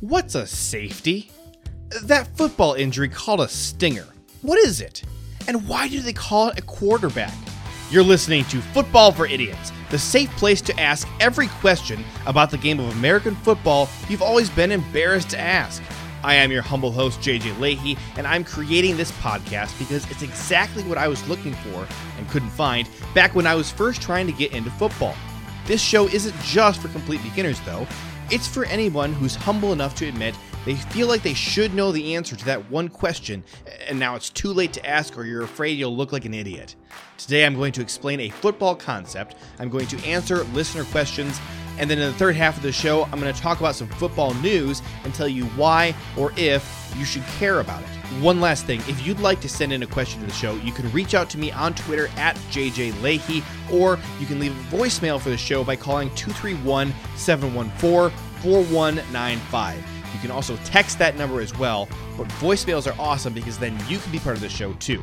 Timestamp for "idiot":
36.34-36.76